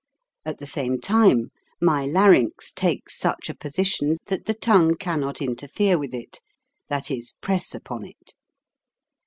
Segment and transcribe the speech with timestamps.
[0.45, 5.99] At the same time my larynx takes such a position that the tongue cannot interfere
[5.99, 6.39] with it,
[6.89, 8.33] that is, press upon it.